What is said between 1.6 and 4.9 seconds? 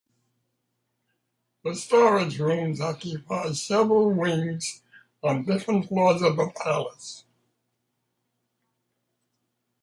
The storage rooms occupy several wings